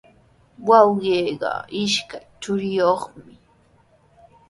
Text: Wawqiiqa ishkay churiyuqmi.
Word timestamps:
Wawqiiqa 0.67 1.51
ishkay 1.81 2.25
churiyuqmi. 2.41 3.33